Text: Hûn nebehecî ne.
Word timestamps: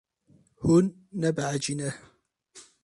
Hûn 0.63 0.85
nebehecî 1.21 1.75
ne. 1.79 1.89